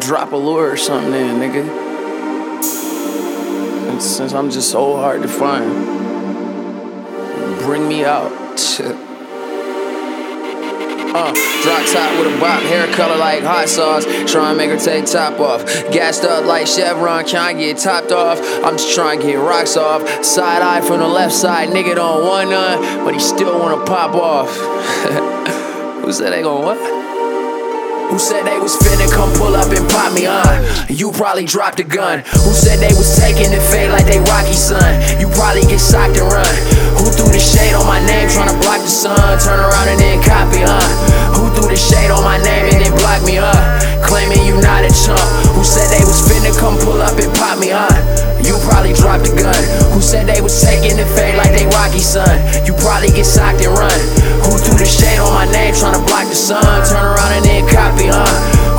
[0.00, 1.66] drop a lure or something in, nigga.
[3.90, 5.70] And since I'm just so hard to find,
[7.60, 8.32] bring me out.
[11.16, 11.32] Uh,
[11.62, 14.04] drop top with a bop, hair color like hot sauce.
[14.30, 15.64] Try and make her take top off.
[15.90, 18.38] Gassed up like Chevron, can't get topped off.
[18.62, 20.22] I'm just trying to get rocks off.
[20.22, 24.14] Side eye from the left side, nigga don't want none, but he still wanna pop
[24.14, 24.54] off.
[26.04, 26.76] Who said they gon' what?
[28.10, 30.62] Who said they was finna come pull up and pop me on?
[30.88, 32.22] You probably dropped a gun.
[32.46, 34.86] Who said they was taking the fade like they Rocky son?
[35.20, 36.54] You probably get socked and run.
[36.96, 39.18] Who threw the shade on my name trying to block the sun?
[39.42, 40.80] Turn around and then copy, huh?
[41.34, 43.58] Who threw the shade on my name and then block me, huh?
[44.06, 45.26] Claiming you not a chump.
[45.58, 47.90] Who said they was finna come pull up and pop me, huh?
[48.40, 49.58] You probably dropped a gun.
[49.90, 52.30] Who said they was taking the fade like they Rocky son?
[52.62, 54.00] You probably get socked and run.
[54.46, 54.86] Who threw the
[55.76, 56.62] shade on my name trying to block the sun?
[56.88, 58.24] Turn around and then copy, huh?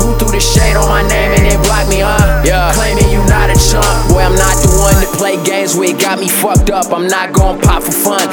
[0.00, 2.42] Who threw the shade on my name and then block me, huh?
[2.44, 2.72] Yeah.
[2.72, 3.86] Claiming you not a chump.
[4.08, 6.00] Boy, I'm not the one to play games with.
[6.00, 6.92] Got me fucked up.
[6.92, 8.24] I'm not gon' pop for fun.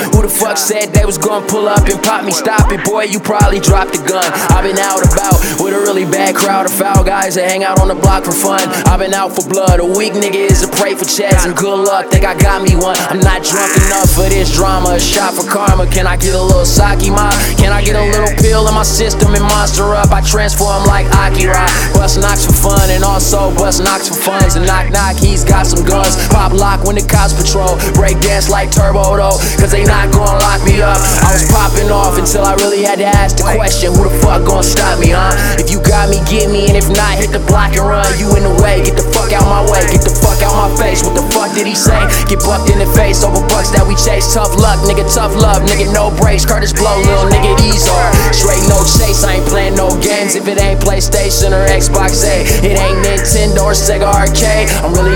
[0.44, 2.34] Fuck said they was gonna pull up and pop me?
[2.36, 3.08] Stop it, boy.
[3.08, 4.28] You probably dropped the gun.
[4.52, 7.80] I've been out about with a really bad crowd of foul guys that hang out
[7.80, 8.60] on the block for fun.
[8.92, 9.80] I've been out for blood.
[9.80, 12.12] A weak nigga is a prey for checks and good luck.
[12.12, 13.00] Think I got me one.
[13.08, 14.96] I'm not drunk enough for this drama.
[14.96, 15.88] A shot for karma.
[15.88, 17.32] Can I get a little sake, ma?
[17.56, 20.12] Can I get a little pill in my system and monster up?
[20.12, 21.64] I transform like Akira.
[21.96, 24.60] Bust knocks for fun and also bust knocks for funds.
[24.60, 26.20] And knock knock, he's got some guns.
[26.28, 27.80] Pop lock when the cops patrol.
[27.96, 30.98] Break dance like Turbo though, cause they not gonna lock me up.
[31.22, 34.46] I was popping off until I really had to ask the question Who the fuck
[34.46, 35.34] gonna stop me, huh?
[35.62, 38.06] If you got me, get me, and if not, hit the block and run.
[38.18, 40.70] You in the way, get the fuck out my way, get the fuck out my
[40.82, 41.06] face.
[41.06, 42.00] What the fuck did he say?
[42.26, 44.34] Get bucked in the face over bucks that we chase.
[44.34, 46.46] Tough luck, nigga, tough love, nigga, no brakes.
[46.46, 49.22] Kurtis Blow, little nigga, these are straight no chase.
[49.22, 52.66] I ain't playing no games if it ain't PlayStation or Xbox 8.
[52.66, 54.70] It ain't Nintendo or Sega Arcade.
[54.82, 55.13] I'm really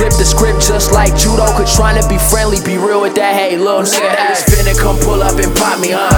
[0.00, 1.44] flip the script just like judo.
[1.60, 3.36] Could trying to be friendly, be real with that.
[3.36, 6.08] Hey, little nigga, that was finna come pull up and pop me, huh?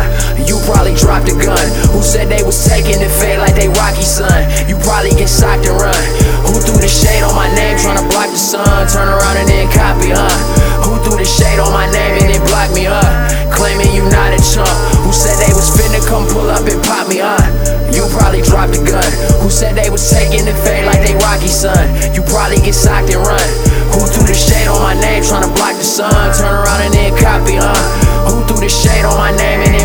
[0.46, 1.66] You probably dropped a gun.
[1.90, 4.30] Who said they was taking the fade like they Rocky son?
[4.70, 5.98] You probably get socked and run.
[6.46, 8.62] Who threw the shade on my name trying to block the sun?
[8.86, 10.30] Turn around and then copy, huh?
[10.86, 13.02] Who threw the shade on my name and then block me, huh?
[13.50, 14.70] Claiming you not a chump.
[15.02, 17.42] Who said they was finna come pull up and pop me, huh?
[17.90, 19.10] You probably dropped a gun.
[19.42, 21.82] Who said they was taking the fade like they Rocky son?
[22.14, 23.71] You probably get socked and run.
[25.92, 27.76] Turn around and then copy, huh?
[28.24, 29.81] Who threw the shade on my name and then